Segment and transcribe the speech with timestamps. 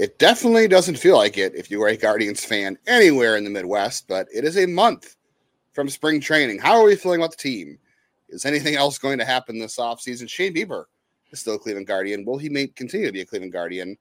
[0.00, 3.50] It definitely doesn't feel like it if you are a Guardians fan anywhere in the
[3.50, 5.14] Midwest, but it is a month
[5.74, 6.58] from spring training.
[6.58, 7.78] How are we feeling about the team?
[8.30, 10.26] Is anything else going to happen this offseason?
[10.26, 10.84] Shane Bieber
[11.32, 12.24] is still a Cleveland Guardian.
[12.24, 13.98] Will he may continue to be a Cleveland Guardian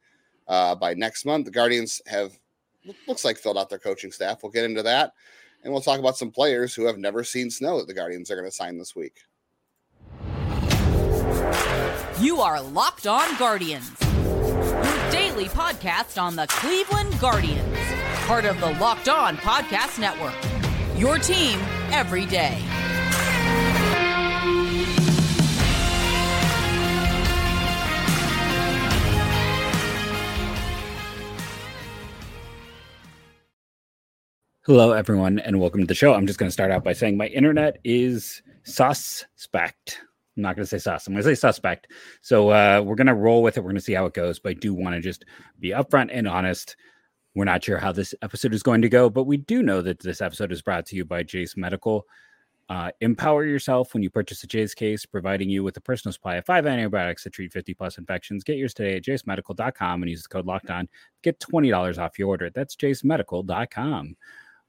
[0.48, 1.44] uh, by next month?
[1.44, 2.32] The Guardians have
[3.06, 4.42] looks like filled out their coaching staff.
[4.42, 5.12] We'll get into that,
[5.66, 8.38] and we'll talk about some players who have never seen snow that the Guardians are
[8.38, 9.20] going to sign this week.
[12.22, 14.00] You are Locked On Guardians,
[15.12, 17.78] daily podcast on the Cleveland Guardians,
[18.28, 20.36] part of the Locked On Podcast Network.
[21.00, 21.60] Your team
[21.92, 22.62] every day.
[34.66, 36.14] Hello, everyone, and welcome to the show.
[36.14, 40.02] I'm just going to start out by saying my internet is suspect.
[40.40, 41.06] I'm not going to say sus.
[41.06, 41.88] I'm going to say suspect.
[42.22, 43.60] So uh, we're going to roll with it.
[43.60, 44.40] We're going to see how it goes.
[44.40, 45.26] But I do want to just
[45.60, 46.78] be upfront and honest.
[47.36, 50.00] We're not sure how this episode is going to go, but we do know that
[50.00, 52.06] this episode is brought to you by Jase Medical.
[52.70, 56.36] Uh, empower yourself when you purchase a Jase case, providing you with a personal supply
[56.36, 58.44] of five antibiotics to treat 50 plus infections.
[58.44, 60.88] Get yours today at jasemedical.com and use the code locked on.
[61.22, 62.50] Get $20 off your order.
[62.50, 64.16] That's jasemedical.com.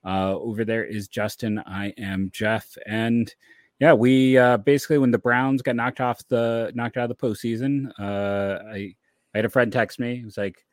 [0.04, 1.62] Uh, over there is Justin.
[1.66, 3.32] I am Jeff, and
[3.80, 7.26] yeah, we uh, basically when the Browns got knocked off the knocked out of the
[7.26, 8.94] postseason, uh, I
[9.34, 10.20] I had a friend text me.
[10.20, 10.66] It was like,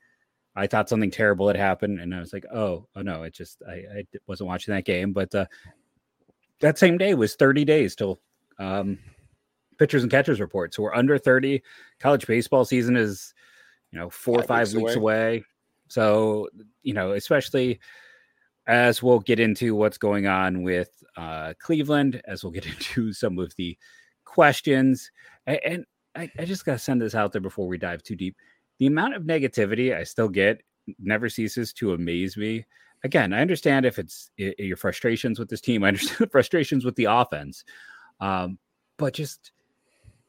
[0.55, 3.63] I thought something terrible had happened, and I was like, oh, oh no, it just
[3.67, 5.13] I, I wasn't watching that game.
[5.13, 5.45] But uh,
[6.59, 8.19] that same day was 30 days till
[8.59, 8.99] um,
[9.77, 10.73] pitchers and catchers report.
[10.73, 11.63] So we're under 30.
[11.99, 13.33] College baseball season is,
[13.91, 15.27] you know, four or five weeks, weeks away.
[15.27, 15.45] away.
[15.87, 16.49] So
[16.83, 17.79] you know, especially
[18.67, 23.39] as we'll get into what's going on with uh, Cleveland, as we'll get into some
[23.39, 23.77] of the
[24.25, 25.09] questions.
[25.45, 28.15] And, and I, I, just got to send this out there before we dive too
[28.15, 28.35] deep.
[28.79, 30.61] The amount of negativity I still get
[30.99, 32.65] never ceases to amaze me.
[33.03, 36.83] Again, I understand if it's it, your frustrations with this team, I understand the frustrations
[36.83, 37.63] with the offense,
[38.19, 38.57] um,
[38.97, 39.51] but just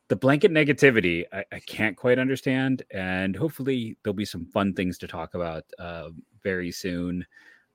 [0.08, 2.82] the blanket negativity, I, I, can't quite understand.
[2.90, 6.08] And hopefully, there'll be some fun things to talk about uh,
[6.42, 7.26] very soon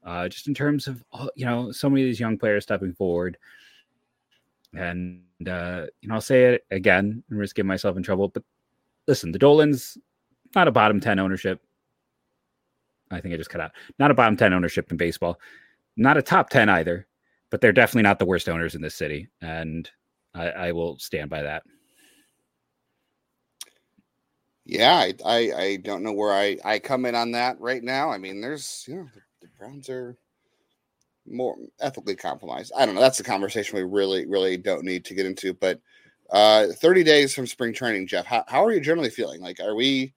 [0.06, 2.94] uh, just in terms of uh, you know so many of these young players stepping
[2.94, 3.38] forward.
[4.74, 8.28] And uh, you know, I'll say it again and risk getting myself in trouble.
[8.28, 8.44] But
[9.08, 9.97] listen, the Dolans
[10.56, 11.62] not a bottom ten ownership.
[13.12, 13.72] I think I just cut out.
[14.00, 15.40] Not a bottom ten ownership in baseball.
[15.96, 17.08] Not a top ten either.
[17.50, 19.88] But they're definitely not the worst owners in this city, and
[20.34, 21.62] I, I will stand by that.
[24.66, 28.09] Yeah, I, I, I don't know where I I come in on that right now.
[28.09, 29.08] I mean, there's you know
[29.44, 30.18] the Browns are
[31.26, 32.72] more ethically compromised.
[32.78, 33.02] I don't know.
[33.02, 35.54] That's a conversation we really, really don't need to get into.
[35.54, 35.81] But
[36.31, 39.42] uh, 30 days from spring training, Jeff, how, how are you generally feeling?
[39.42, 40.14] Like, are we,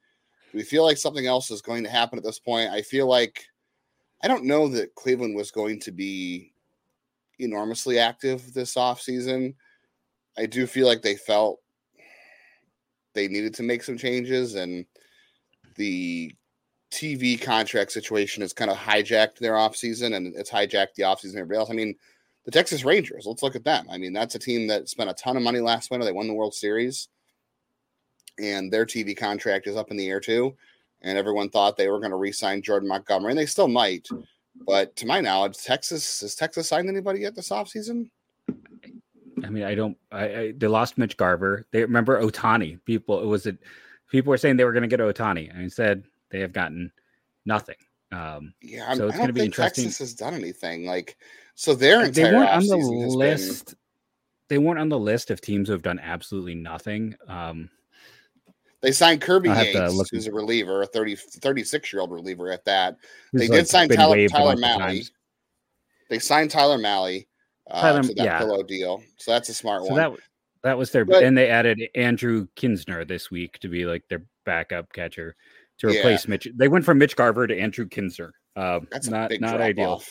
[0.53, 2.71] do we feel like something else is going to happen at this point?
[2.71, 3.45] I feel like,
[4.23, 6.53] I don't know that Cleveland was going to be
[7.41, 9.55] enormously active this off season.
[10.39, 11.61] I do feel like they felt
[13.13, 14.87] they needed to make some changes and
[15.75, 16.33] the
[16.97, 21.39] TV contract situation has kind of hijacked their offseason and it's hijacked the offseason and
[21.39, 21.71] everybody else.
[21.71, 21.95] I mean,
[22.45, 23.87] the Texas Rangers, let's look at them.
[23.91, 26.07] I mean, that's a team that spent a ton of money last winter.
[26.07, 27.09] They won the World Series
[28.39, 30.57] and their TV contract is up in the air too.
[31.03, 34.09] And everyone thought they were going to re sign Jordan Montgomery, and they still might.
[34.67, 38.11] But to my knowledge, Texas has Texas signed anybody yet this offseason?
[39.45, 39.97] I mean, I don't.
[40.11, 41.67] I, I, they lost Mitch Garver.
[41.71, 42.83] They remember Ohtani.
[42.87, 43.59] People, it was it.
[44.11, 46.93] People were saying they were going to get Ohtani, and said they have gotten
[47.45, 47.77] nothing.
[48.13, 49.85] Um, yeah, so it's going to be interesting.
[49.85, 51.17] Texas has done anything like
[51.55, 51.75] so.
[51.75, 53.67] Their entire they weren't on the list.
[53.67, 53.77] Been...
[54.49, 57.17] They weren't on the list of teams who have done absolutely nothing.
[57.27, 57.69] Um,
[58.81, 62.97] they signed Kirby Yates, who's a reliever, a 30, 36 year old reliever at that.
[63.33, 65.11] They did sign Tyler, Tyler Mahle.
[66.09, 67.27] They signed Tyler Mahle
[67.69, 68.39] uh, Tyler, to that yeah.
[68.39, 69.03] pillow deal.
[69.17, 69.97] So that's a smart so one.
[69.97, 70.13] That,
[70.63, 74.23] that was their, but, and they added Andrew Knizner this week to be like their
[74.45, 75.35] backup catcher
[75.79, 76.31] to replace yeah.
[76.31, 76.49] Mitch.
[76.55, 78.31] They went from Mitch Garver to Andrew Knizner.
[78.55, 79.93] Uh, That's not not ideal.
[79.93, 80.09] Off.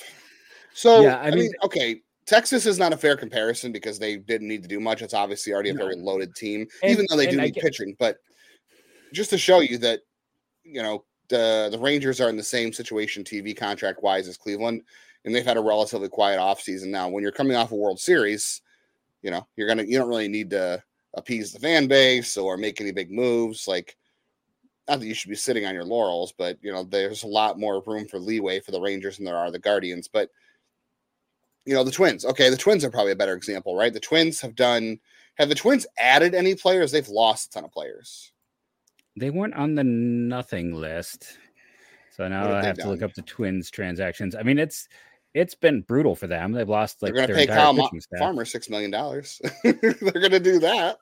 [0.74, 4.18] So yeah, I, I mean, mean, okay, Texas is not a fair comparison because they
[4.18, 5.02] didn't need to do much.
[5.02, 5.84] It's obviously already a no.
[5.84, 7.96] very loaded team, and, even though they do need get, pitching.
[8.00, 8.18] But
[9.14, 10.02] just to show you that,
[10.64, 14.82] you know, the the Rangers are in the same situation TV contract wise as Cleveland,
[15.24, 16.88] and they've had a relatively quiet offseason.
[16.88, 18.62] Now, when you're coming off a World Series,
[19.22, 20.84] you know, you're gonna you don't really need to
[21.16, 23.68] appease the fan base or make any big moves.
[23.68, 23.96] Like
[24.88, 27.60] not that you should be sitting on your laurels, but you know, there's a lot
[27.60, 30.08] more room for leeway for the Rangers than there are the Guardians.
[30.08, 30.30] But
[31.66, 32.26] you know, the Twins.
[32.26, 33.94] Okay, the Twins are probably a better example, right?
[33.94, 35.00] The Twins have done.
[35.36, 36.92] Have the Twins added any players?
[36.92, 38.32] They've lost a ton of players.
[39.18, 41.38] They weren't on the nothing list.
[42.16, 44.36] So now I have to look up the Twins transactions.
[44.36, 44.88] I mean, it's
[45.34, 46.54] it's been brutal for them.
[46.54, 47.76] They've lost like they're going to pay Kyle
[48.18, 49.42] Farmer six million dollars.
[49.64, 50.98] they're going to do that.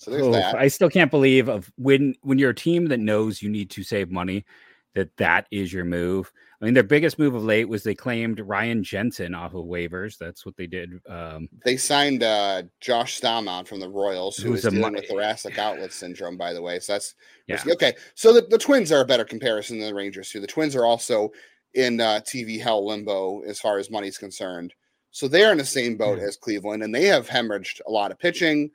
[0.00, 0.54] So there's that.
[0.54, 3.82] I still can't believe of when when you're a team that knows you need to
[3.82, 4.46] save money,
[4.94, 6.32] that that is your move.
[6.60, 10.16] I mean, their biggest move of late was they claimed Ryan Jensen off of waivers.
[10.16, 11.00] That's what they did.
[11.06, 15.92] Um, they signed uh, Josh Staumont from the Royals, who is dealing with thoracic outlet
[15.92, 16.78] syndrome, by the way.
[16.78, 17.14] So that's
[17.46, 17.62] yeah.
[17.68, 17.92] okay.
[18.14, 20.40] So the, the Twins are a better comparison than the Rangers too.
[20.40, 21.30] The Twins are also
[21.74, 24.72] in uh, TV hell limbo as far as money's concerned.
[25.10, 26.26] So they're in the same boat mm-hmm.
[26.26, 28.70] as Cleveland, and they have hemorrhaged a lot of pitching.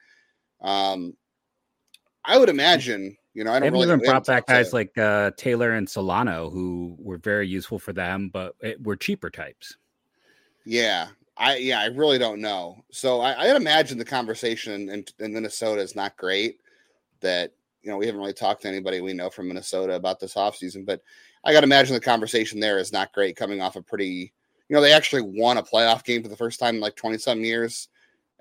[0.66, 1.16] Um,
[2.26, 5.74] I would imagine, you know, I don't really even brought back guys like uh, Taylor
[5.74, 9.78] and Solano, who were very useful for them, but it, were cheaper types.
[10.66, 11.08] Yeah,
[11.38, 12.84] I yeah, I really don't know.
[12.92, 16.60] So I, I'd imagine the conversation in, in Minnesota is not great.
[17.22, 17.52] That
[17.84, 20.84] you know, we haven't really talked to anybody we know from Minnesota about this offseason,
[20.84, 21.02] but
[21.44, 24.34] I got to imagine the conversation there is not great coming off a pretty,
[24.68, 27.20] you know, they actually won a playoff game for the first time in like 20
[27.20, 27.90] some years.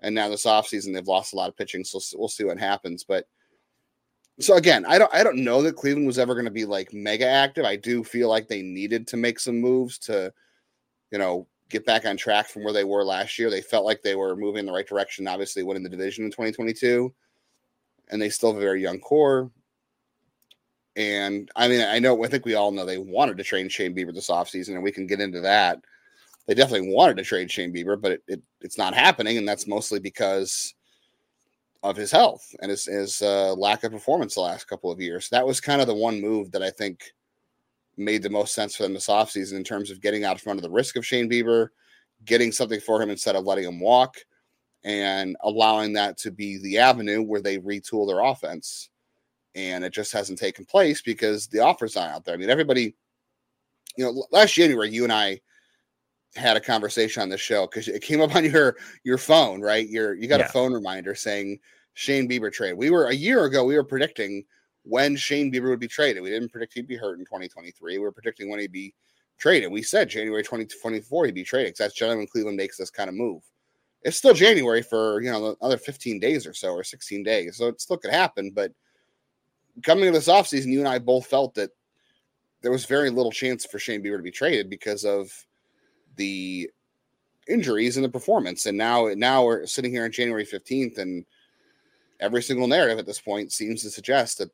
[0.04, 1.82] And now this offseason, they've lost a lot of pitching.
[1.82, 3.04] So we'll see what happens.
[3.04, 3.26] But
[4.38, 6.92] so again, I don't, I don't know that Cleveland was ever going to be like
[6.92, 7.64] mega active.
[7.64, 10.32] I do feel like they needed to make some moves to,
[11.10, 13.48] you know, get back on track from where they were last year.
[13.48, 16.30] They felt like they were moving in the right direction, obviously winning the division in
[16.30, 17.12] 2022.
[18.10, 19.50] And they still have a very young core.
[20.96, 23.96] And I mean, I know, I think we all know they wanted to train Shane
[23.96, 25.80] Bieber this offseason, and we can get into that.
[26.46, 29.38] They definitely wanted to trade Shane Bieber, but it, it, it's not happening.
[29.38, 30.74] And that's mostly because
[31.82, 35.28] of his health and his, his uh, lack of performance the last couple of years.
[35.30, 37.12] That was kind of the one move that I think
[37.96, 40.62] made the most sense for them this offseason in terms of getting out front of
[40.62, 41.68] the risk of Shane Bieber,
[42.24, 44.16] getting something for him instead of letting him walk,
[44.82, 48.90] and allowing that to be the avenue where they retool their offense
[49.54, 52.34] and it just hasn't taken place because the offers aren't out there.
[52.34, 52.94] I mean, everybody,
[53.96, 55.40] you know, last January, you and I
[56.36, 59.88] had a conversation on the show because it came up on your your phone, right?
[59.88, 60.46] Your you got yeah.
[60.46, 61.58] a phone reminder saying
[61.94, 62.74] Shane Bieber trade.
[62.74, 64.44] We were a year ago, we were predicting
[64.82, 66.22] when Shane Bieber would be traded.
[66.22, 67.98] We didn't predict he'd be hurt in 2023.
[67.98, 68.94] We were predicting when he'd be
[69.38, 69.70] traded.
[69.70, 73.08] We said January 2024 he'd be traded because that's generally when Cleveland makes this kind
[73.08, 73.42] of move.
[74.02, 77.68] It's still January for you know another 15 days or so or 16 days, so
[77.68, 78.72] it still could happen, but
[79.82, 81.70] coming to this offseason, you and I both felt that
[82.62, 85.30] there was very little chance for Shane Bieber to be traded because of
[86.16, 86.70] the
[87.48, 88.66] injuries and the performance.
[88.66, 91.24] And now, now we're sitting here on January 15th, and
[92.20, 94.50] every single narrative at this point seems to suggest that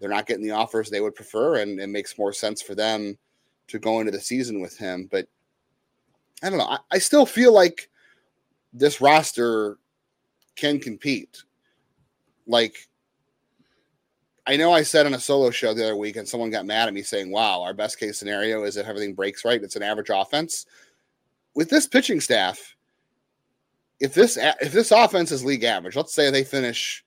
[0.00, 3.16] they're not getting the offers they would prefer, and it makes more sense for them
[3.68, 5.08] to go into the season with him.
[5.10, 5.26] But
[6.42, 6.66] I don't know.
[6.66, 7.88] I, I still feel like
[8.72, 9.78] this roster
[10.54, 11.42] can compete.
[12.46, 12.88] Like
[14.46, 16.88] I know I said on a solo show the other week, and someone got mad
[16.88, 19.82] at me saying, "Wow, our best case scenario is if everything breaks right, it's an
[19.82, 20.66] average offense."
[21.56, 22.76] With this pitching staff,
[23.98, 27.04] if this if this offense is league average, let's say they finish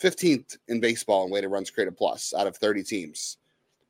[0.00, 3.36] 15th in baseball in weighted runs created plus out of 30 teams.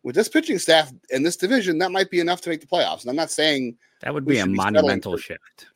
[0.03, 3.03] With this pitching staff in this division, that might be enough to make the playoffs.
[3.03, 5.67] And I'm not saying that would be a monumental for, shift.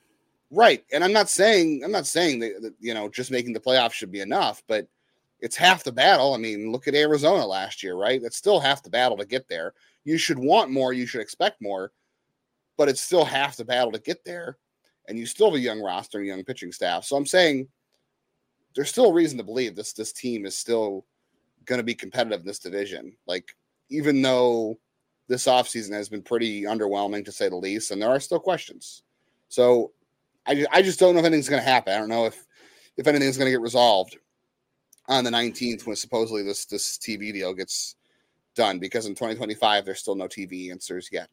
[0.51, 0.83] Right.
[0.91, 3.93] And I'm not saying I'm not saying that, that you know just making the playoffs
[3.93, 4.89] should be enough, but
[5.41, 6.33] it's half the battle.
[6.33, 8.23] I mean, look at Arizona last year, right?
[8.23, 9.75] It's still half the battle to get there.
[10.05, 11.93] You should want more, you should expect more,
[12.77, 14.59] but it's still half the battle to get there.
[15.09, 17.05] And you still have a young roster and a young pitching staff.
[17.05, 17.69] So I'm saying
[18.75, 21.05] there's still a reason to believe this this team is still
[21.67, 23.17] going to be competitive in this division.
[23.27, 23.55] Like,
[23.91, 24.79] even though
[25.29, 29.03] this offseason has been pretty underwhelming to say the least, and there are still questions.
[29.49, 29.93] So
[30.47, 31.95] I, I just don't know if anything's going to happen.
[31.95, 32.45] I don't know if
[32.97, 34.19] if anything's going to get resolved
[35.09, 37.97] on the 19th when supposedly this this TV deal gets
[38.55, 41.29] done because in 2025 there's still no TV answers yet.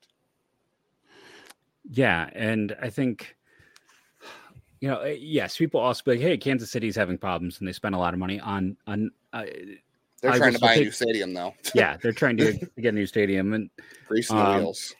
[1.90, 3.36] Yeah, and I think
[4.82, 7.72] you know, eh, yes, people also be like, "Hey, Kansas City's having problems," and they
[7.72, 9.12] spend a lot of money on on.
[9.32, 9.46] Uh,
[10.22, 11.54] they're I trying to buy take, a new stadium, though.
[11.76, 13.70] yeah, they're trying to get a new stadium and
[14.08, 14.96] grease um, the wheels.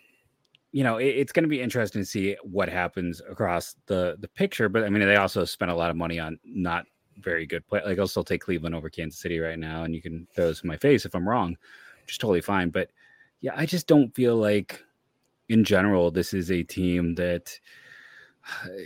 [0.72, 4.28] You know, it, it's going to be interesting to see what happens across the the
[4.28, 4.70] picture.
[4.70, 6.86] But I mean, they also spent a lot of money on not
[7.18, 7.82] very good play.
[7.84, 10.62] Like I'll still take Cleveland over Kansas City right now, and you can throw this
[10.62, 11.58] in my face if I'm wrong,
[12.02, 12.70] which is totally fine.
[12.70, 12.90] But
[13.42, 14.84] yeah, I just don't feel like,
[15.50, 17.60] in general, this is a team that.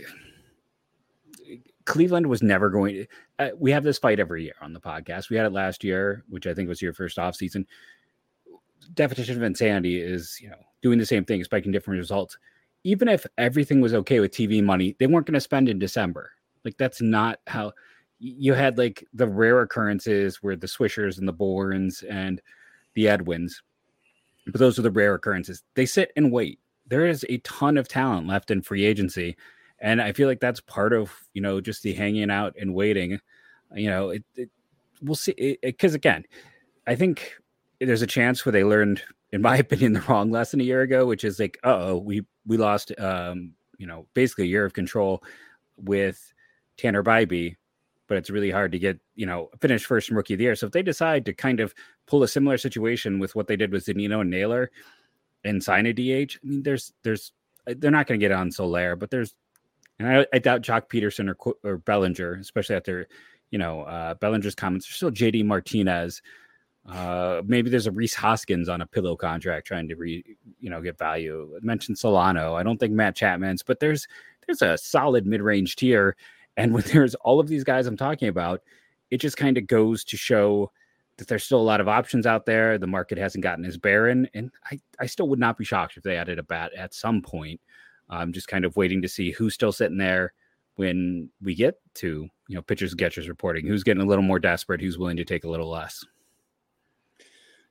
[1.84, 3.06] Cleveland was never going to.
[3.38, 5.30] Uh, we have this fight every year on the podcast.
[5.30, 7.64] We had it last year, which I think was your first off season.
[8.94, 12.36] Definition of insanity is, you know, doing the same thing, expecting different results.
[12.84, 16.32] Even if everything was okay with TV money, they weren't going to spend in December.
[16.64, 17.72] Like that's not how
[18.18, 22.40] you had like the rare occurrences where the Swishers and the Bournes and
[22.94, 23.62] the Edwins
[24.46, 25.62] but those are the rare occurrences.
[25.74, 26.60] They sit and wait.
[26.86, 29.36] There is a ton of talent left in free agency,
[29.80, 33.20] and I feel like that's part of you know just the hanging out and waiting.
[33.74, 34.50] You know, it, it
[35.02, 36.24] we'll see because again,
[36.86, 37.32] I think
[37.80, 41.06] there's a chance where they learned, in my opinion, the wrong lesson a year ago,
[41.06, 45.22] which is like, oh, we we lost, um, you know, basically a year of control
[45.76, 46.32] with
[46.76, 47.56] Tanner Bibee,
[48.08, 50.54] but it's really hard to get, you know, finish first and rookie of the year.
[50.54, 51.74] So if they decide to kind of
[52.06, 54.70] pull a similar situation with what they did with Zunino and Naylor
[55.44, 57.32] and sign a DH, I mean, there's there's
[57.66, 59.34] they're not going to get on Soler, but there's,
[59.98, 63.08] and I, I doubt Joc Pederson or or Bellinger, especially after,
[63.50, 64.86] you know, uh, Bellinger's comments.
[64.86, 66.22] There's still JD Martinez.
[66.88, 70.24] Uh, maybe there's a Rhys Hoskins on a pillow contract trying to re,
[70.60, 71.52] you know, get value.
[71.56, 72.54] I mentioned Solano.
[72.54, 74.06] I don't think Matt Chapman's, but there's
[74.46, 76.16] there's a solid mid range tier
[76.56, 78.62] and when there's all of these guys I'm talking about,
[79.10, 80.70] it just kind of goes to show
[81.18, 82.78] that there's still a lot of options out there.
[82.78, 84.28] The market hasn't gotten as barren.
[84.34, 87.22] And I, I still would not be shocked if they added a bat at some
[87.22, 87.60] point.
[88.08, 90.32] I'm just kind of waiting to see who's still sitting there
[90.76, 94.38] when we get to, you know, pitchers and catchers reporting, who's getting a little more
[94.38, 96.04] desperate, who's willing to take a little less.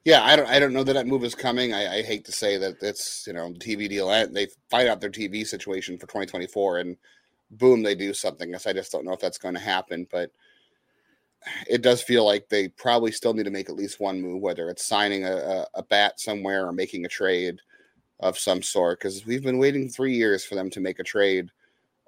[0.04, 0.48] Yeah, I don't.
[0.48, 1.74] I don't know that that move is coming.
[1.74, 4.08] I, I hate to say that it's you know TV deal.
[4.08, 6.98] They find out their TV situation for 2024, and
[7.57, 8.53] boom, they do something.
[8.55, 10.31] I just don't know if that's going to happen, but
[11.69, 14.69] it does feel like they probably still need to make at least one move, whether
[14.69, 17.62] it's signing a, a, a bat somewhere or making a trade
[18.19, 19.00] of some sort.
[19.00, 21.50] Because we've been waiting three years for them to make a trade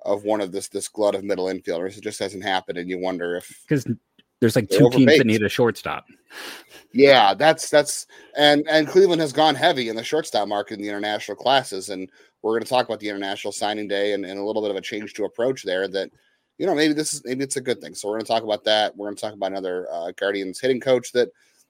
[0.05, 1.97] of one of this this glut of middle infielders.
[1.97, 3.85] It just hasn't happened, and you wonder if because
[4.39, 6.05] there's like two teams that need a shortstop.
[6.93, 10.89] Yeah, that's that's and and Cleveland has gone heavy in the shortstop market in the
[10.89, 12.09] international classes, and
[12.41, 14.77] we're going to talk about the international signing day and, and a little bit of
[14.77, 15.87] a change to approach there.
[15.87, 16.11] That
[16.57, 17.95] you know maybe this is maybe it's a good thing.
[17.95, 18.95] So we're going to talk about that.
[18.95, 21.29] We're going to talk about another uh, Guardians hitting coach that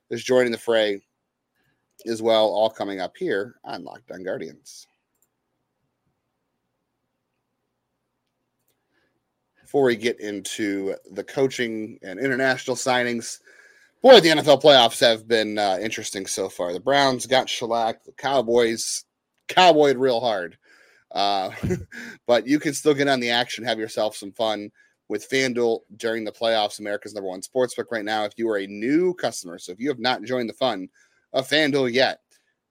[0.10, 1.02] is joining the fray
[2.06, 2.46] as well.
[2.46, 4.88] All coming up here on Locked On Guardians.
[9.68, 13.40] before we get into the coaching and international signings,
[14.02, 16.72] boy, the NFL playoffs have been uh, interesting so far.
[16.72, 19.04] The Browns got shellacked, the Cowboys
[19.48, 20.58] cowboyed real hard.
[21.12, 21.52] Uh,
[22.28, 24.72] but you can still get on the action, have yourself some fun
[25.10, 28.26] with FanDuel during the playoffs, America's number one sportsbook right now.
[28.26, 30.90] If you are a new customer, so if you have not joined the fun
[31.34, 32.20] of FanDuel yet,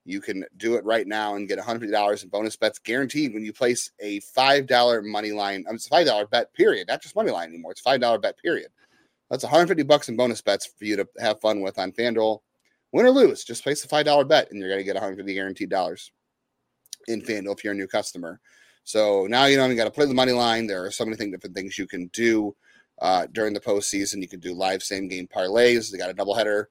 [0.05, 3.53] you can do it right now and get $150 in bonus bets guaranteed when you
[3.53, 5.65] place a $5 money line.
[5.67, 6.89] I mean, it's a $5 bet, period.
[6.89, 7.73] Not just money line anymore.
[7.73, 8.69] It's $5 bet, period.
[9.31, 12.41] That's 150 bucks in bonus bets for you to have fun with on FanDuel.
[12.93, 15.71] Win or lose, just place a $5 bet and you're going to get 150 guaranteed
[15.71, 16.13] dollars
[17.09, 18.41] in FanDuel if you're a new customer.
[18.85, 20.67] So now you know you got to play the money line.
[20.67, 22.55] There are so many different things you can do
[23.01, 24.23] uh, during the postseason.
[24.23, 25.91] You can do live same game parlays.
[25.91, 26.67] They got a doubleheader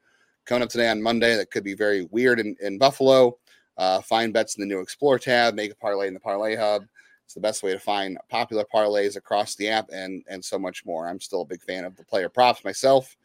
[0.46, 3.38] coming up today on Monday that could be very weird in, in Buffalo.
[3.78, 6.86] Uh, find bets in the new Explore tab, make a parlay in the Parlay Hub.
[7.26, 10.86] It's the best way to find popular parlays across the app and and so much
[10.86, 11.10] more.
[11.10, 13.18] I'm still a big fan of the player props myself.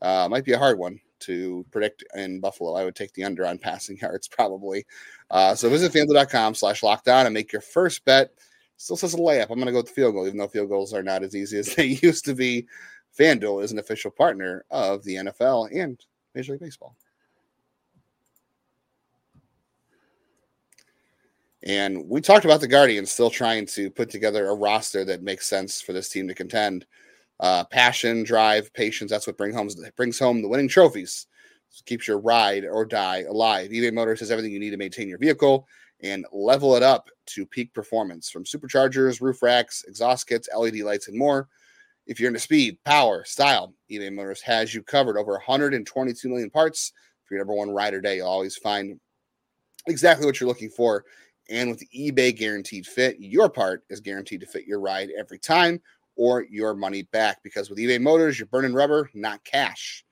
[0.00, 2.74] Uh, might be a hard one to predict in Buffalo.
[2.74, 4.84] I would take the under on passing yards probably.
[5.30, 8.32] Uh, so visit fanduel.com slash lockdown and make your first bet.
[8.76, 9.50] Still says a layup.
[9.50, 11.36] I'm going to go with the field goal, even though field goals are not as
[11.36, 12.66] easy as they used to be.
[13.18, 16.96] FanDuel is an official partner of the NFL and Major League Baseball.
[21.64, 25.46] And we talked about the Guardians still trying to put together a roster that makes
[25.46, 26.86] sense for this team to contend.
[27.42, 29.10] Uh, passion, drive, patience.
[29.10, 31.26] That's what brings home brings home the winning trophies.
[31.86, 33.72] keeps your ride or die alive.
[33.72, 35.66] eBay Motors has everything you need to maintain your vehicle
[36.04, 41.08] and level it up to peak performance from superchargers, roof racks, exhaust kits, LED lights,
[41.08, 41.48] and more.
[42.06, 45.16] If you're into speed, power, style, eBay Motors has you covered.
[45.16, 46.92] Over 122 million parts
[47.24, 48.16] for your number one ride or day.
[48.18, 49.00] You'll always find
[49.88, 51.04] exactly what you're looking for.
[51.50, 55.40] And with the eBay guaranteed fit, your part is guaranteed to fit your ride every
[55.40, 55.80] time
[56.16, 57.42] or your money back.
[57.42, 60.04] Because with eBay Motors, you're burning rubber, not cash.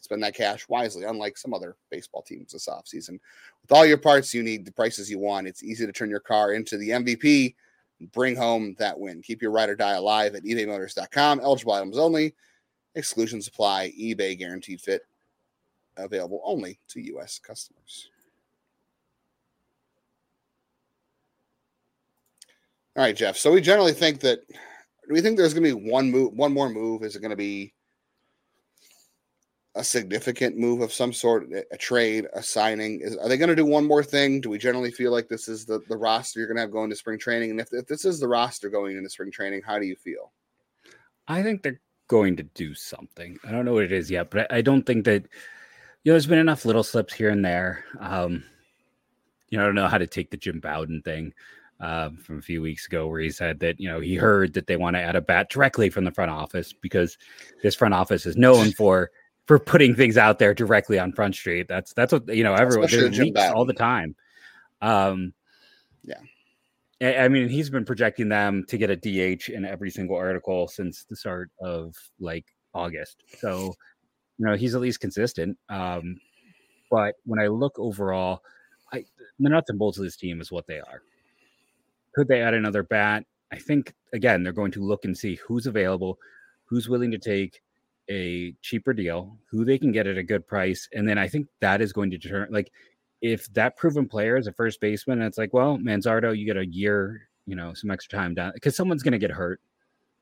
[0.00, 3.20] Spend that cash wisely, unlike some other baseball teams this offseason.
[3.62, 5.46] With all your parts, you need the prices you want.
[5.46, 7.54] It's easy to turn your car into the MVP
[8.10, 9.22] bring home that win.
[9.22, 11.40] Keep your ride or die alive at ebaymotors.com.
[11.40, 12.34] Eligible items only.
[12.94, 13.92] Exclusions apply.
[13.98, 15.02] eBay guaranteed fit
[15.96, 17.38] available only to U.S.
[17.38, 18.08] customers.
[22.96, 23.36] All right, Jeff.
[23.36, 24.40] So we generally think that
[25.12, 27.02] do we think there's going to be one move, one more move?
[27.02, 27.74] Is it going to be
[29.74, 33.02] a significant move of some sort, a trade, a signing?
[33.02, 34.40] Is, are they going to do one more thing?
[34.40, 36.88] Do we generally feel like this is the, the roster you're going to have going
[36.88, 37.50] to spring training?
[37.50, 40.32] And if, if this is the roster going into spring training, how do you feel?
[41.28, 43.38] I think they're going to do something.
[43.46, 45.24] I don't know what it is yet, but I, I don't think that,
[46.04, 47.84] you know, there's been enough little slips here and there.
[48.00, 48.44] Um,
[49.50, 51.34] you know, I don't know how to take the Jim Bowden thing
[51.80, 54.66] um, from a few weeks ago, where he said that you know he heard that
[54.66, 57.18] they want to add a bat directly from the front office because
[57.62, 59.10] this front office is known for
[59.46, 61.68] for putting things out there directly on Front Street.
[61.68, 62.54] That's that's what you know.
[62.54, 64.14] Everyone leaks all the time.
[64.80, 65.32] Um,
[66.02, 66.18] yeah.
[67.02, 71.04] I mean, he's been projecting them to get a DH in every single article since
[71.04, 73.24] the start of like August.
[73.38, 73.74] So,
[74.38, 75.58] you know, he's at least consistent.
[75.68, 76.16] Um,
[76.90, 78.42] but when I look overall,
[78.92, 79.04] I,
[79.40, 81.02] the nuts and bolts of this team is what they are.
[82.14, 83.24] Could they add another bat?
[83.52, 86.18] I think again they're going to look and see who's available,
[86.64, 87.60] who's willing to take
[88.10, 91.46] a cheaper deal, who they can get at a good price, and then I think
[91.60, 92.52] that is going to determine.
[92.52, 92.70] Like,
[93.20, 96.56] if that proven player is a first baseman, and it's like, well, Manzardo, you get
[96.56, 99.60] a year, you know, some extra time down because someone's going to get hurt,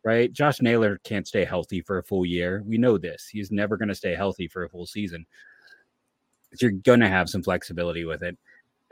[0.04, 0.32] right?
[0.32, 2.62] Josh Naylor can't stay healthy for a full year.
[2.66, 3.28] We know this.
[3.28, 5.26] He's never going to stay healthy for a full season.
[6.54, 8.36] So you're going to have some flexibility with it.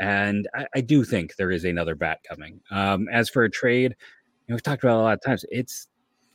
[0.00, 2.60] And I, I, do think there is another bat coming.
[2.70, 3.96] Um, as for a trade,
[4.46, 5.44] you know, we've talked about a lot of times.
[5.50, 5.88] It's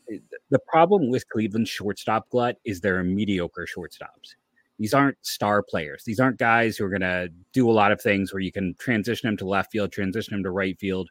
[0.07, 4.35] it, the problem with Cleveland's shortstop glut is they're mediocre shortstops.
[4.79, 6.03] These aren't star players.
[6.03, 8.75] These aren't guys who are going to do a lot of things where you can
[8.79, 11.09] transition them to left field, transition them to right field,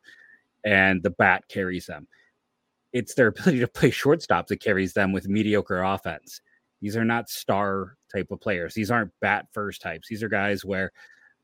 [0.65, 2.07] and the bat carries them.
[2.93, 6.41] It's their ability to play shortstop that carries them with mediocre offense.
[6.81, 8.75] These are not star type of players.
[8.75, 10.09] These aren't bat first types.
[10.09, 10.91] These are guys where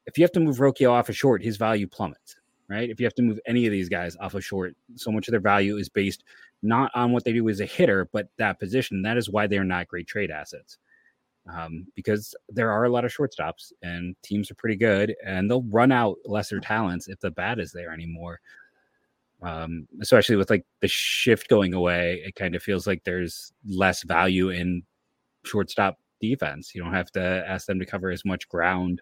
[0.08, 2.36] if you have to move Rocchio off a short, his value plummets,
[2.68, 2.88] right?
[2.88, 5.32] If you have to move any of these guys off a short, so much of
[5.32, 6.24] their value is based
[6.62, 9.02] not on what they do as a hitter, but that position.
[9.02, 10.78] That is why they're not great trade assets.
[11.54, 15.62] Um, because there are a lot of shortstops and teams are pretty good and they'll
[15.62, 18.40] run out lesser talents if the bat is there anymore.
[19.42, 24.02] Um, especially with like the shift going away, it kind of feels like there's less
[24.02, 24.82] value in
[25.44, 26.74] shortstop defense.
[26.74, 29.00] You don't have to ask them to cover as much ground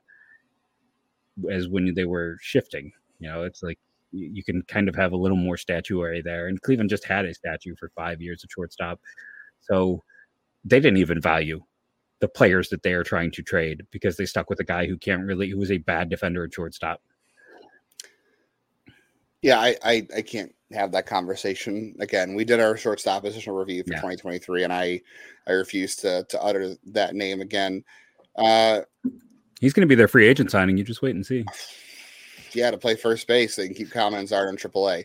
[1.50, 2.92] as when they were shifting.
[3.18, 3.78] You know, it's like
[4.12, 6.48] you can kind of have a little more statuary there.
[6.48, 9.00] And Cleveland just had a statue for five years at shortstop.
[9.60, 10.02] So
[10.64, 11.62] they didn't even value
[12.20, 14.96] the players that they are trying to trade because they stuck with a guy who
[14.96, 17.02] can't really, who was a bad defender at shortstop.
[19.42, 22.34] Yeah, I, I, I can't have that conversation again.
[22.34, 23.98] We did our shortstop position review for yeah.
[23.98, 25.00] 2023, and I
[25.46, 27.84] I refuse to to utter that name again.
[28.34, 28.80] Uh,
[29.60, 30.76] He's going to be their free agent signing.
[30.76, 31.44] You just wait and see.
[32.52, 35.04] Yeah, to play first base, they can keep Kyle Manzardo in AAA.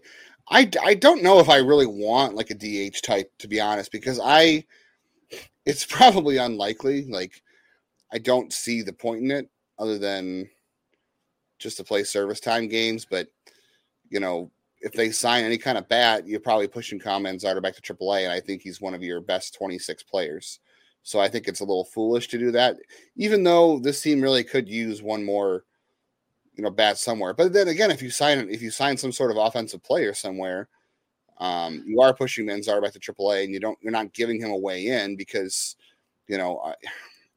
[0.49, 3.91] I, I don't know if I really want like a DH type to be honest,
[3.91, 4.63] because I
[5.65, 7.05] it's probably unlikely.
[7.09, 7.41] Like
[8.13, 10.49] I don't see the point in it other than
[11.59, 13.05] just to play service time games.
[13.09, 13.27] But
[14.09, 17.75] you know, if they sign any kind of bat, you're probably pushing Kyle Manzardo back
[17.75, 20.59] to AAA, and I think he's one of your best 26 players.
[21.03, 22.77] So I think it's a little foolish to do that,
[23.15, 25.65] even though this team really could use one more,
[26.55, 27.33] you know, bat somewhere.
[27.33, 30.69] But then again, if you sign if you sign some sort of offensive player somewhere,
[31.39, 34.51] um, you are pushing Manzar back to AAA, and you don't you're not giving him
[34.51, 35.75] a way in because,
[36.27, 36.75] you know, I,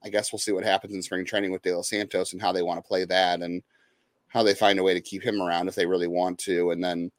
[0.04, 2.52] I guess we'll see what happens in spring training with De Los Santos and how
[2.52, 3.62] they want to play that and
[4.28, 6.84] how they find a way to keep him around if they really want to, and
[6.84, 7.10] then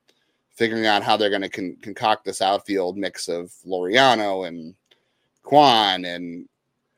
[0.56, 4.76] figuring out how they're going to con- concoct this outfield mix of Laureano and
[5.46, 6.50] Kwan and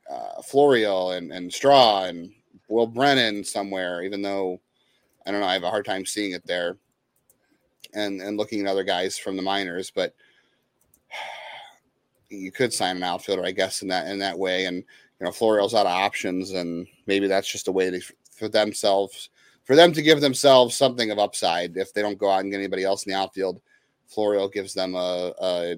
[0.09, 2.31] uh, Florial and, and Straw and
[2.69, 4.59] Will Brennan somewhere, even though
[5.25, 6.77] I don't know, I have a hard time seeing it there.
[7.93, 10.13] And and looking at other guys from the minors, but
[12.29, 14.65] you could sign an outfielder, I guess, in that in that way.
[14.65, 18.49] And you know, Florial's out of options, and maybe that's just a way to for
[18.49, 19.29] themselves
[19.63, 22.57] for them to give themselves something of upside if they don't go out and get
[22.57, 23.61] anybody else in the outfield.
[24.09, 25.75] Florial gives them a, a,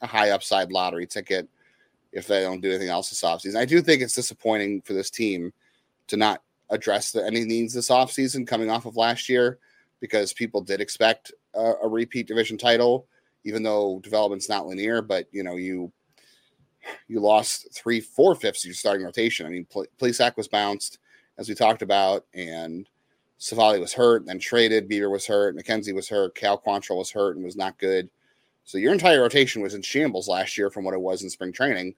[0.00, 1.46] a high upside lottery ticket
[2.14, 3.56] if they don't do anything else this offseason.
[3.56, 5.52] I do think it's disappointing for this team
[6.06, 9.58] to not address the, any needs this offseason coming off of last year
[10.00, 13.06] because people did expect a, a repeat division title,
[13.44, 15.02] even though development's not linear.
[15.02, 15.92] But you know, you
[17.08, 19.44] you lost three four fifths of your starting rotation.
[19.44, 20.98] I mean, Pl- Plesac was bounced
[21.36, 22.88] as we talked about, and
[23.38, 24.88] Civale was hurt, and then traded.
[24.88, 28.08] Bieber was hurt, McKenzie was hurt, Cal Quantrill was hurt and was not good.
[28.64, 31.52] So your entire rotation was in shambles last year from what it was in spring
[31.52, 31.94] training.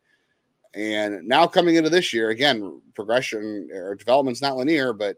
[0.75, 5.17] And now coming into this year, again, progression or development's not linear, but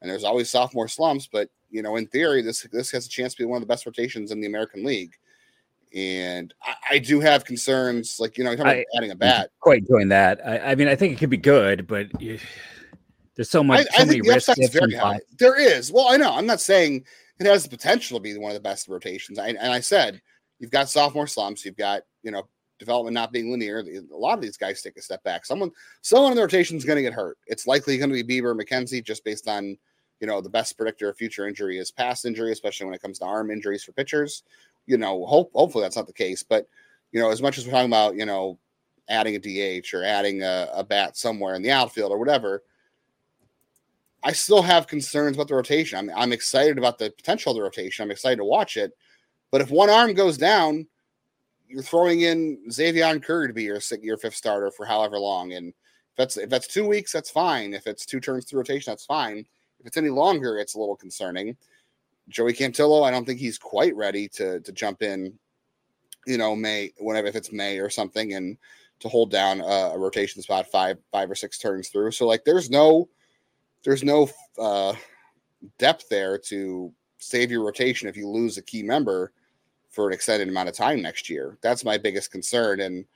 [0.00, 3.34] and there's always sophomore slumps, but you know, in theory, this this has a chance
[3.34, 5.14] to be one of the best rotations in the American League.
[5.94, 9.50] And I, I do have concerns, like you know, I, adding a bat.
[9.60, 10.40] Quite doing that.
[10.46, 13.86] I, I, mean, I think it could be good, but there's so much.
[13.96, 14.58] I, so many risks.
[14.70, 15.20] very high.
[15.38, 15.92] There is.
[15.92, 16.32] Well, I know.
[16.32, 17.04] I'm not saying
[17.38, 19.38] it has the potential to be one of the best rotations.
[19.38, 20.20] I, and I said
[20.58, 21.64] you've got sophomore slumps.
[21.64, 25.02] You've got you know development not being linear, a lot of these guys take a
[25.02, 25.46] step back.
[25.46, 25.70] Someone,
[26.02, 27.38] someone in the rotation is going to get hurt.
[27.46, 29.78] It's likely going to be Bieber, McKenzie, just based on
[30.20, 33.18] you know, the best predictor of future injury is past injury, especially when it comes
[33.18, 34.42] to arm injuries for pitchers.
[34.86, 36.66] You know, hope hopefully that's not the case, but
[37.12, 38.58] you know, as much as we're talking about, you know,
[39.08, 39.38] adding a
[39.80, 42.62] DH or adding a, a bat somewhere in the outfield or whatever,
[44.22, 45.98] I still have concerns about the rotation.
[45.98, 48.02] I'm, I'm excited about the potential of the rotation.
[48.02, 48.96] I'm excited to watch it.
[49.50, 50.86] But if one arm goes down,
[51.68, 55.52] you're throwing in Xzavion Curry to be your your fifth starter for however long.
[55.52, 57.74] And if that's if that's two weeks, that's fine.
[57.74, 59.46] If it's two turns through rotation, that's fine.
[59.80, 61.56] If it's any longer, it's a little concerning.
[62.28, 65.32] Joey Cantillo, I don't think he's quite ready to to jump in,
[66.26, 68.56] you know, May whenever if it's May or something, and
[69.00, 72.12] to hold down a, a rotation spot five five or six turns through.
[72.12, 73.08] So like, there's no
[73.84, 74.28] there's no
[74.58, 74.94] uh,
[75.78, 79.32] depth there to save your rotation if you lose a key member
[79.96, 81.56] for an extended amount of time next year.
[81.62, 82.80] That's my biggest concern.
[82.80, 83.06] And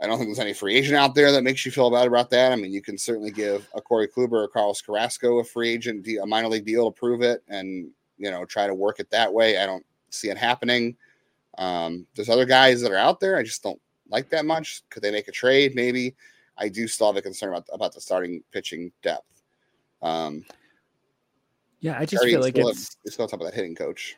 [0.00, 2.28] I don't think there's any free agent out there that makes you feel bad about
[2.30, 2.50] that.
[2.50, 6.06] I mean, you can certainly give a Corey Kluber or Carlos Carrasco a free agent,
[6.20, 9.32] a minor league deal to prove it and, you know, try to work it that
[9.32, 9.58] way.
[9.58, 10.96] I don't see it happening.
[11.56, 13.38] Um, there's other guys that are out there.
[13.38, 14.82] I just don't like that much.
[14.90, 15.76] Could they make a trade?
[15.76, 16.16] Maybe.
[16.58, 19.42] I do still have a concern about, about the starting pitching depth.
[20.02, 20.44] Um,
[21.78, 24.16] yeah, I just feel like still it's have, still top of that hitting coach.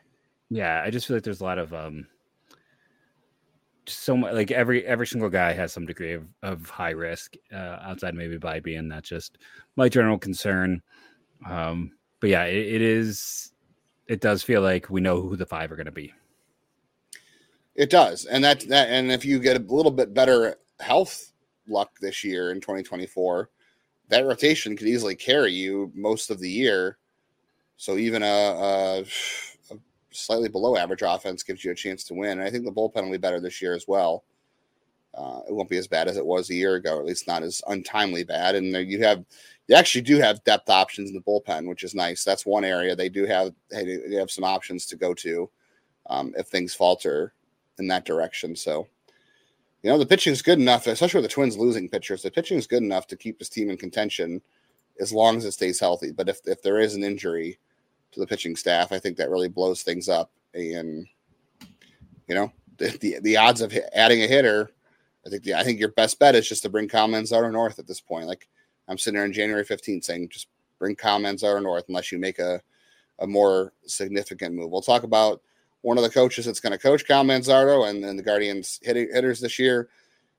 [0.52, 2.06] Yeah, I just feel like there's a lot of um
[3.86, 7.78] so much like every every single guy has some degree of, of high risk uh,
[7.82, 9.38] outside maybe Bibee that's just
[9.74, 10.80] my general concern
[11.48, 13.50] um but yeah it, it is
[14.06, 16.14] it does feel like we know who the five are going to be
[17.74, 21.32] it does and that that and if you get a little bit better health
[21.66, 23.50] luck this year in 2024
[24.12, 26.98] that rotation could easily carry you most of the year.
[27.78, 29.04] So even a, a,
[30.12, 32.38] slightly below average offense gives you a chance to win.
[32.38, 34.24] And I think the bullpen will be better this year as well.
[35.14, 37.26] Uh, it won't be as bad as it was a year ago, or at least
[37.26, 38.54] not as untimely bad.
[38.54, 39.24] And you have,
[39.68, 42.24] you actually do have depth options in the bullpen, which is nice.
[42.24, 43.52] That's one area they do have.
[43.70, 45.50] They have some options to go to
[46.08, 47.34] um, if things falter
[47.78, 48.56] in that direction.
[48.56, 48.86] So
[49.82, 52.22] you know, the pitching is good enough, especially with the Twins losing pitchers.
[52.22, 54.40] The pitching is good enough to keep this team in contention
[55.00, 56.12] as long as it stays healthy.
[56.12, 57.58] But if, if there is an injury
[58.12, 60.30] to the pitching staff, I think that really blows things up.
[60.54, 61.06] And
[62.28, 64.70] you know, the the, the odds of adding a hitter,
[65.26, 67.78] I think the, I think your best bet is just to bring Kyle Manzardo north
[67.78, 68.26] at this point.
[68.26, 68.48] Like
[68.88, 70.48] I'm sitting there on January 15th saying, just
[70.78, 72.60] bring Kyle Manzardo north unless you make a
[73.18, 74.70] a more significant move.
[74.70, 75.40] We'll talk about
[75.82, 79.08] one of the coaches that's going to coach Cal Manzardo and then the Guardians hitting,
[79.12, 79.88] hitters this year.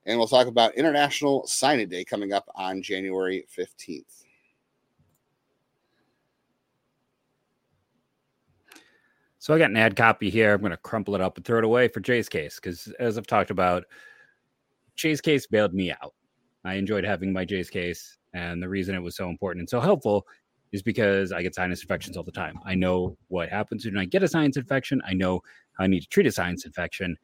[0.06, 4.23] And we'll talk about International Signing Day coming up on January 15th.
[9.43, 10.53] So I got an ad copy here.
[10.53, 13.17] I'm going to crumple it up and throw it away for Jase case because, as
[13.17, 13.84] I've talked about,
[14.95, 16.13] Jase case bailed me out.
[16.63, 19.82] I enjoyed having my Jase case, and the reason it was so important and so
[19.82, 20.25] helpful
[20.71, 22.58] is because I get sinus infections all the time.
[22.65, 25.01] I know what happens when I get a sinus infection.
[25.06, 25.41] I know
[25.73, 27.17] how I need to treat a sinus infection.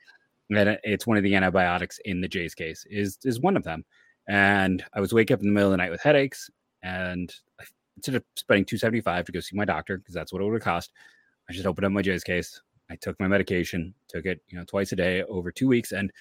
[0.53, 3.86] And it's one of the antibiotics in the Jase case is is one of them.
[4.27, 6.49] And I was waking up in the middle of the night with headaches,
[6.84, 7.63] and I,
[7.95, 10.45] instead of spending two seventy five to go see my doctor because that's what it
[10.45, 10.91] would have cost,
[11.50, 12.62] I just opened up my Jase case.
[12.92, 16.12] I took my medication, took it you know twice a day over two weeks, and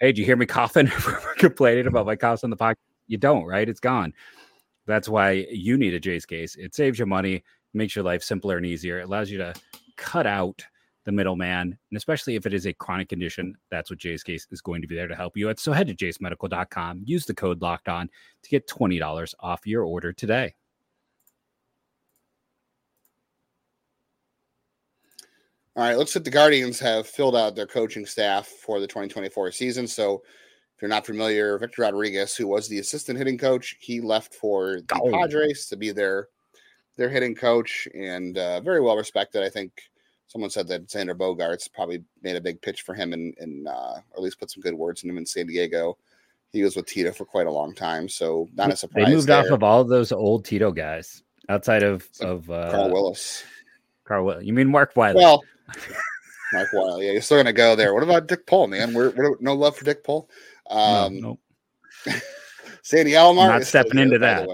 [0.00, 0.86] hey, did you hear me coughing?
[1.36, 2.76] complaining about my coughs on the podcast.
[3.06, 3.68] You don't, right?
[3.68, 4.12] It's gone.
[4.86, 6.56] That's why you need a Jase case.
[6.56, 9.00] It saves you money, makes your life simpler and easier.
[9.00, 9.54] It allows you to
[9.96, 10.64] cut out
[11.04, 14.60] the middleman, and especially if it is a chronic condition, that's what Jase case is
[14.60, 15.50] going to be there to help you.
[15.50, 15.58] at.
[15.58, 18.08] So head to jasemedical.com, use the code locked on
[18.42, 20.54] to get $20 off your order today.
[25.74, 29.52] All right, looks like the Guardians have filled out their coaching staff for the 2024
[29.52, 29.86] season.
[29.86, 30.22] So
[30.76, 34.80] if you're not familiar, Victor Rodriguez, who was the assistant hitting coach, he left for
[34.86, 35.10] the oh.
[35.10, 36.28] Padres to be their
[36.98, 39.42] their hitting coach and uh, very well respected.
[39.42, 39.72] I think
[40.26, 43.94] someone said that Xander Bogaerts probably made a big pitch for him and, and uh,
[44.10, 45.96] or at least put some good words in him in San Diego.
[46.52, 49.06] He was with Tito for quite a long time, so not a surprise.
[49.06, 49.38] They moved there.
[49.38, 53.42] off of all of those old Tito guys outside of of uh, Carl Willis.
[54.04, 54.44] Carl Willis.
[54.44, 55.16] You mean Mark Wiley?
[55.16, 55.42] Well,
[56.52, 57.06] Mark Wiley.
[57.06, 57.94] Yeah, you're still gonna go there.
[57.94, 58.94] What about Dick Pole, man?
[58.94, 60.28] We're, we're no love for Dick Pole.
[60.68, 61.38] Um, no,
[62.06, 62.20] nope.
[62.82, 63.48] Sandy Alomar.
[63.48, 64.48] Not stepping here, into that.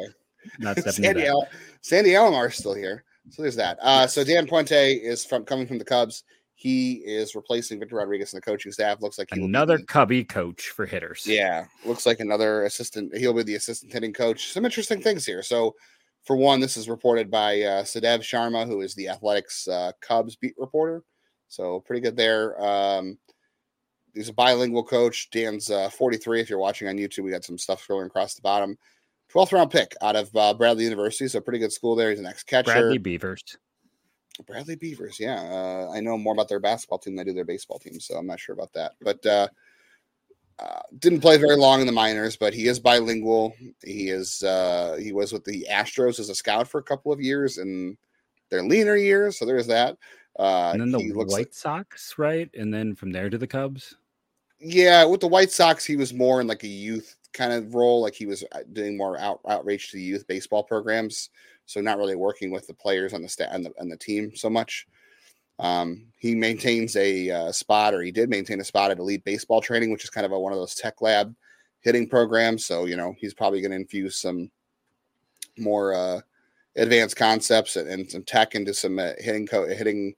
[0.58, 1.48] Not stepping Sandy, into Al-
[1.80, 3.04] Sandy Alomar is still here.
[3.30, 3.78] So there's that.
[3.80, 4.06] Uh.
[4.06, 6.24] So Dan Puente is from coming from the Cubs.
[6.54, 9.00] He is replacing Victor Rodriguez in the coaching staff.
[9.00, 11.24] Looks like another Cubby coach for hitters.
[11.24, 13.16] Yeah, looks like another assistant.
[13.16, 14.52] He'll be the assistant hitting coach.
[14.52, 15.44] Some interesting things here.
[15.44, 15.76] So,
[16.28, 20.36] for one, this is reported by uh, Sahadev Sharma, who is the Athletics uh, Cubs
[20.36, 21.02] beat reporter.
[21.48, 22.62] So pretty good there.
[22.62, 23.16] Um,
[24.12, 25.30] he's a bilingual coach.
[25.30, 26.42] Dan's uh, 43.
[26.42, 28.76] If you're watching on YouTube, we got some stuff scrolling across the bottom.
[29.32, 31.28] 12th round pick out of uh, Bradley University.
[31.28, 32.10] So pretty good school there.
[32.10, 32.72] He's an ex catcher.
[32.72, 33.40] Bradley Beavers.
[34.46, 35.18] Bradley Beavers.
[35.18, 35.40] Yeah.
[35.40, 37.98] Uh, I know more about their basketball team than I do their baseball team.
[38.00, 38.92] So I'm not sure about that.
[39.00, 39.24] But
[40.60, 43.54] uh, didn't play very long in the minors, but he is bilingual.
[43.84, 47.20] He is uh, he was with the Astros as a scout for a couple of
[47.20, 47.96] years in
[48.50, 49.38] their leaner years.
[49.38, 49.96] So there's that.
[50.38, 52.48] Uh, and then the White like- Sox, right?
[52.54, 53.94] And then from there to the Cubs.
[54.60, 58.02] Yeah, with the White Sox, he was more in like a youth kind of role.
[58.02, 61.30] Like he was uh, doing more out, outreach to the youth baseball programs.
[61.66, 64.34] So not really working with the players on the staff and the, and the team
[64.34, 64.86] so much.
[65.58, 69.60] Um, he maintains a uh, spot, or he did maintain a spot at Elite Baseball
[69.60, 71.34] Training, which is kind of a, one of those tech lab
[71.80, 72.64] hitting programs.
[72.64, 74.50] So you know he's probably going to infuse some
[75.58, 76.20] more uh,
[76.76, 80.14] advanced concepts and, and some tech into some uh, hitting co- hitting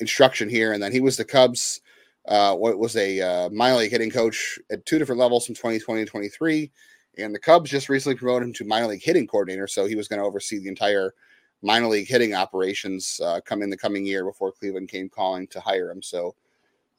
[0.00, 0.72] instruction here.
[0.72, 1.80] And then he was the Cubs
[2.28, 6.02] uh, what was a uh, minor league hitting coach at two different levels from 2020
[6.02, 6.70] and 23.
[7.18, 9.66] And the Cubs just recently promoted him to minor league hitting coordinator.
[9.66, 11.14] So he was going to oversee the entire
[11.62, 15.60] minor league hitting operations uh, come in the coming year before Cleveland came calling to
[15.60, 16.02] hire him.
[16.02, 16.34] So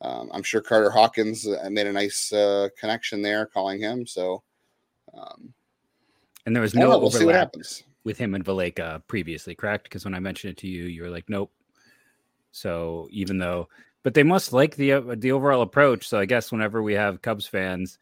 [0.01, 4.05] um, I'm sure Carter Hawkins uh, made a nice uh, connection there calling him.
[4.05, 4.43] So
[5.13, 5.53] um,
[6.45, 7.83] And there was no know, we'll see what overlap happens.
[8.03, 9.83] with him and Valaika previously, correct?
[9.83, 11.51] Because when I mentioned it to you, you were like, nope.
[12.51, 13.69] So even though,
[14.03, 16.07] but they must like the uh, the overall approach.
[16.07, 17.99] So I guess whenever we have Cubs fans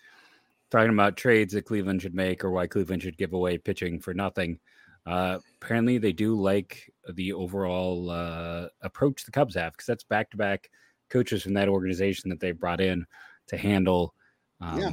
[0.71, 4.13] talking about trades that Cleveland should make or why Cleveland should give away pitching for
[4.13, 4.59] nothing,
[5.05, 10.29] uh, apparently they do like the overall uh, approach the Cubs have because that's back
[10.31, 10.69] to back
[11.09, 13.05] coaches from that organization that they brought in
[13.47, 14.13] to handle.
[14.61, 14.91] Um, Yeah.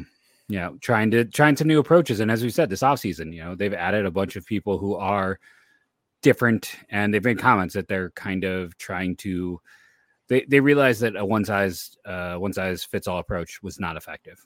[0.49, 3.43] You know, trying to trying some new approaches, and as we said, this offseason, you
[3.43, 5.41] know, they've added a bunch of people who are
[6.23, 9.61] different, and they've made comments that they're kind of trying to.
[10.29, 13.97] They they realize that a one size uh, one size fits all approach was not
[13.97, 14.39] effective.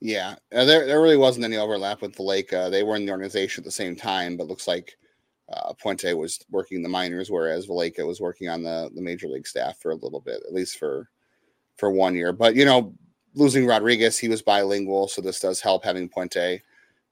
[0.00, 2.66] Yeah, uh, there there really wasn't any overlap with Valaika.
[2.66, 4.96] Uh, they were in the organization at the same time, but looks like
[5.52, 9.46] uh, Puente was working the minors, whereas Valaika was working on the the major league
[9.46, 11.08] staff for a little bit, at least for
[11.76, 12.32] for one year.
[12.32, 12.94] But you know,
[13.34, 16.60] losing Rodriguez, he was bilingual, so this does help having Puente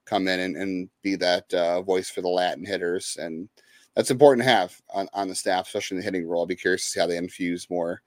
[0.04, 3.48] come in and, and be that uh, voice for the Latin hitters, and
[3.96, 6.42] that's important to have on, on the staff, especially in the hitting role.
[6.42, 8.02] I'll be curious to see how they infuse more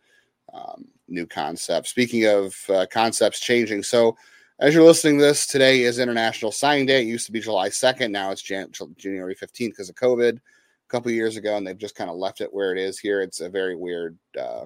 [0.53, 1.89] um, new concepts.
[1.89, 4.15] Speaking of uh, concepts changing, so
[4.59, 7.01] as you're listening to this, today is International Signing Day.
[7.01, 8.11] It used to be July 2nd.
[8.11, 10.41] Now it's Jan- January 15th because of COVID a
[10.89, 13.21] couple years ago, and they've just kind of left it where it is here.
[13.21, 14.65] It's a very weird uh,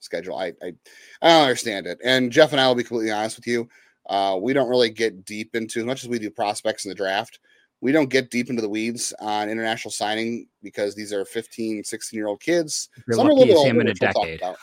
[0.00, 0.38] schedule.
[0.38, 0.72] I, I
[1.20, 1.98] I don't understand it.
[2.02, 3.68] And Jeff and I will be completely honest with you.
[4.08, 6.94] Uh, we don't really get deep into as much as we do prospects in the
[6.94, 7.38] draft.
[7.82, 12.16] We don't get deep into the weeds on international signing because these are 15, 16
[12.16, 12.88] year old kids.
[13.10, 14.40] Some are a little to bit in older, a we'll talk decade.
[14.40, 14.56] about.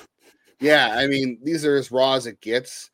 [0.59, 2.89] Yeah, I mean, these are as raw as it gets.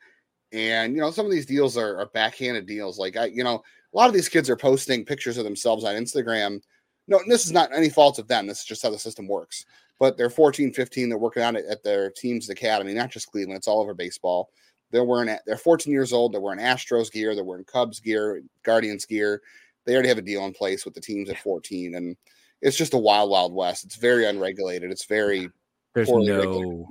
[0.52, 3.00] And you know, some of these deals are, are backhanded deals.
[3.00, 5.96] Like I, you know, a lot of these kids are posting pictures of themselves on
[5.96, 6.62] Instagram.
[7.08, 8.48] No, this is not any fault of them.
[8.48, 9.66] This is just how the system works.
[10.00, 13.58] But they're 14, 15, they're working on it at their team's academy, not just Cleveland,
[13.58, 14.50] it's all over baseball.
[14.90, 19.06] They're wearing they're 14 years old, they're wearing Astros gear, they're wearing Cubs gear, Guardians
[19.06, 19.42] gear.
[19.86, 21.96] They already have a deal in place with the teams at 14.
[21.96, 22.18] And
[22.62, 23.84] it's just a wild, wild west.
[23.84, 24.92] It's very unregulated.
[24.92, 25.50] It's very
[25.96, 26.86] There's poorly no regulated.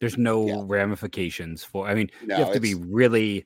[0.00, 0.62] There's no Yeah.
[0.66, 1.86] ramifications for.
[1.88, 3.44] I mean, No, you have to be really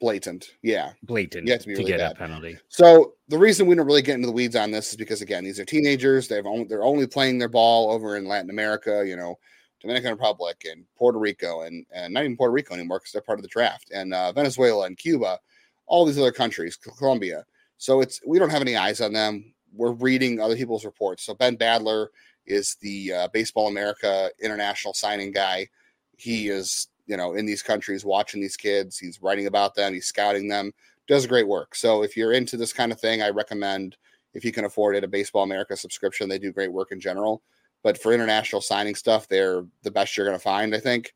[0.00, 0.50] blatant.
[0.62, 0.92] Yeah.
[1.02, 2.12] blatant You have to be to really get bad.
[2.12, 2.58] a penalty.
[2.68, 5.44] So the reason we don't really get into the weeds on this is because again,
[5.44, 6.28] these are teenagers.
[6.28, 9.38] They've only, they're only playing their ball over in Latin America, you know,
[9.80, 13.38] Dominican Republic and Puerto Rico, and and not even Puerto Rico anymore because they're part
[13.38, 15.38] of the draft, and uh, Venezuela and Cuba,
[15.86, 17.44] all these other countries, Colombia.
[17.76, 19.54] So it's we don't have any eyes on them.
[19.74, 21.24] We're reading other people's reports.
[21.24, 22.08] So Ben Badler
[22.46, 25.68] is the uh, Baseball America international signing guy.
[26.16, 28.98] He is you know in these countries watching these kids.
[28.98, 29.94] He's writing about them.
[29.94, 30.72] He's scouting them
[31.06, 31.74] does great work.
[31.74, 33.96] So if you're into this kind of thing, I recommend
[34.34, 36.28] if you can afford it, a Baseball America subscription.
[36.28, 37.42] They do great work in general.
[37.82, 41.14] But for international signing stuff, they're the best you're going to find, I think.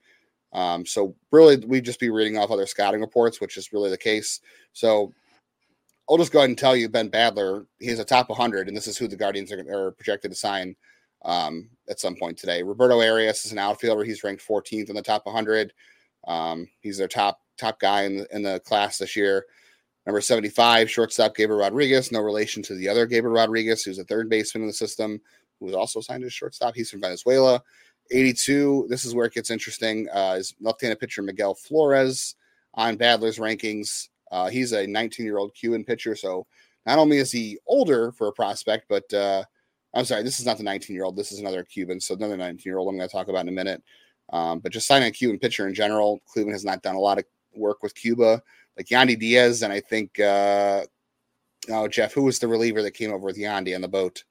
[0.53, 3.99] Um, so really, we just be reading off other scouting reports, which is really the
[3.99, 4.41] case.
[4.73, 5.13] So
[6.09, 8.87] I'll just go ahead and tell you, Ben Badler, he's a top 100, and this
[8.87, 10.77] is who the Guardians are, are projected to sign
[11.25, 12.63] um, at some point today.
[12.63, 14.05] Roberto Arias is an outfielder.
[14.05, 15.73] He's ranked 14th in the top 100.
[16.27, 19.47] Um, he's their top top guy in the, in the class this year.
[20.07, 24.31] Number 75, shortstop Gabriel Rodriguez, no relation to the other Gabriel Rodriguez, who's a third
[24.31, 25.21] baseman in the system,
[25.59, 26.75] who was also signed as shortstop.
[26.75, 27.63] He's from Venezuela.
[28.11, 32.35] 82, this is where it gets interesting, uh, is left-handed pitcher Miguel Flores
[32.75, 34.09] on Badler's rankings.
[34.33, 36.47] Uh, he's a 19-year-old Cuban pitcher, so
[36.87, 39.45] not only is he older for a prospect, but uh,
[39.95, 41.17] I'm sorry, this is not the 19-year-old.
[41.17, 43.83] This is another Cuban, so another 19-year-old I'm going to talk about in a minute.
[44.33, 47.19] Um, but just signing a Cuban pitcher in general, Cleveland has not done a lot
[47.19, 47.25] of
[47.55, 48.41] work with Cuba
[48.77, 50.85] like Yandy Diaz and I think uh,
[51.69, 54.25] Oh, Jeff, who was the reliever that came over with Yandy on the boat?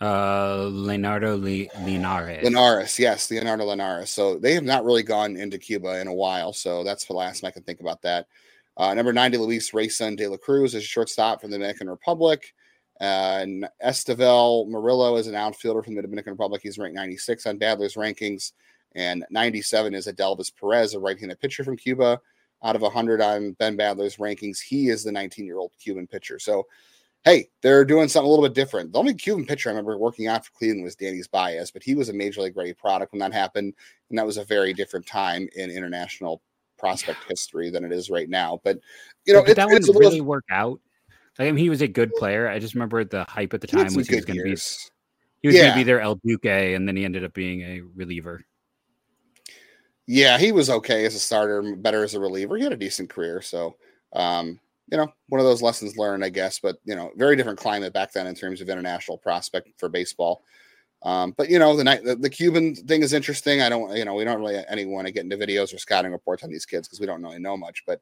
[0.00, 2.44] Uh, Leonardo Le- Linares.
[2.44, 4.10] Linares, yes, Leonardo Linares.
[4.10, 6.52] So they have not really gone into Cuba in a while.
[6.52, 8.26] So that's the last time I can think about that.
[8.76, 12.54] Uh, number 90, Luis Rayson de la Cruz is a shortstop from the Dominican Republic.
[13.00, 16.60] Uh, and Estevel Murillo is an outfielder from the Dominican Republic.
[16.62, 18.52] He's ranked 96 on Badler's rankings.
[18.94, 22.20] And 97 is Adelvis Perez, a right-handed pitcher from Cuba.
[22.64, 26.40] Out of 100 on Ben Badler's rankings, he is the 19-year-old Cuban pitcher.
[26.40, 26.66] So
[27.24, 28.92] hey, they're doing something a little bit different.
[28.92, 31.94] The only Cuban pitcher I remember working out for Cleveland was Danys Baez, but he
[31.94, 33.74] was a major league ready product when that happened.
[34.08, 36.40] And that was a very different time in international
[36.78, 38.60] prospect history than it is right now.
[38.64, 38.78] But
[39.26, 40.80] you know, Did that one really work out.
[41.38, 42.48] I mean, he was a good player.
[42.48, 44.56] I just remember the hype at the time was he was going to be
[45.40, 45.62] he was yeah.
[45.62, 48.44] going to be their El Duque, and then he ended up being a reliever.
[50.06, 52.56] Yeah, he was okay as a starter, better as a reliever.
[52.56, 53.76] He had a decent career, so
[54.14, 54.58] um,
[54.90, 56.58] you know, one of those lessons learned, I guess.
[56.58, 60.42] But you know, very different climate back then in terms of international prospect for baseball.
[61.02, 63.60] Um, but you know, the night the, the, Cuban thing is interesting.
[63.60, 66.42] I don't, you know, we don't really anyone to get into videos or scouting reports
[66.42, 67.84] on these kids because we don't really know much.
[67.86, 68.00] But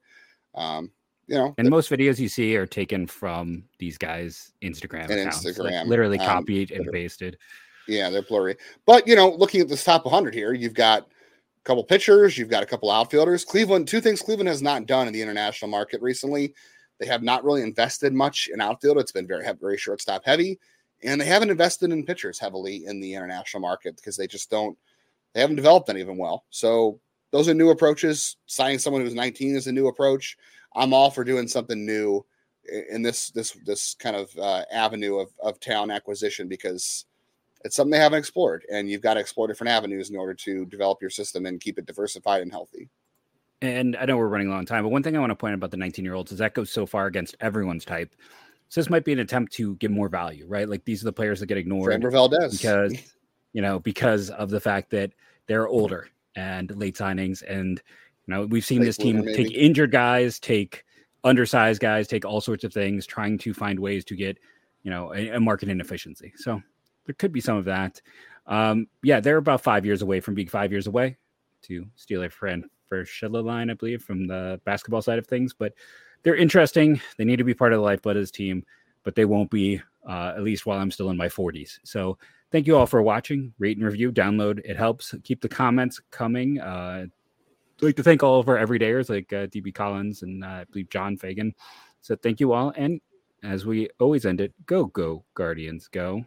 [0.55, 0.90] um,
[1.27, 5.45] you know, and most videos you see are taken from these guys' Instagram and accounts,
[5.45, 7.37] Instagram, like literally um, copied um, and pasted.
[7.89, 8.57] Yeah, they're blurry.
[8.85, 12.49] But you know, looking at this top 100 here, you've got a couple pitchers, you've
[12.49, 13.45] got a couple outfielders.
[13.45, 16.55] Cleveland, two things Cleveland has not done in the international market recently.
[16.99, 18.99] They have not really invested much in outfield.
[18.99, 20.59] It's been very very shortstop heavy,
[21.03, 24.79] and they haven't invested in pitchers heavily in the international market because they just don't.
[25.35, 26.45] They haven't developed any of them well.
[26.51, 27.01] So
[27.37, 28.37] those are new approaches.
[28.46, 30.37] Signing someone who's 19 is a new approach.
[30.75, 32.25] I'm all for doing something new
[32.90, 37.05] in this this this kind of uh, avenue of of talent acquisition because
[37.64, 40.66] it's something they haven't explored, and you've got to explore different avenues in order to
[40.66, 42.88] develop your system and keep it diversified and healthy.
[43.62, 45.53] And I know we're running a long time, but one thing I want to point
[45.53, 48.14] out about the 19 year olds is that goes so far against everyone's type.
[48.68, 50.68] So this might be an attempt to get more value, right?
[50.68, 52.53] Like these are the players that get ignored Framber Valdez.
[52.53, 52.94] because
[53.53, 55.12] you know because of the fact that
[55.46, 57.83] they're older and late signings, and
[58.27, 60.85] you know we've seen late this team take injured guys, take
[61.25, 64.38] undersized guys, take all sorts of things, trying to find ways to get
[64.83, 66.33] you know a, a market inefficiency.
[66.37, 66.62] So
[67.07, 68.01] there could be some of that.
[68.46, 71.16] Um, yeah, they're about five years away from being five years away
[71.62, 75.53] to steal a friend for Shilla line, I believe, from the basketball side of things.
[75.53, 75.72] But
[76.22, 77.01] they're interesting.
[77.18, 78.64] They need to be part of the lifeblood of this team,
[79.03, 81.79] but they won't be uh, at least while I'm still in my 40s.
[81.85, 82.18] So
[82.57, 83.53] thank you all for watching.
[83.59, 84.62] Rate and review, download.
[84.64, 85.14] It helps.
[85.25, 86.59] Keep the comments coming.
[86.59, 90.47] Uh, I'd like to thank all of our everydayers like uh, DB Collins and uh,
[90.47, 91.53] I believe John Fagan.
[92.01, 92.73] So thank you all.
[92.75, 92.99] And
[93.42, 96.25] as we always end it, go, go, Guardians, go.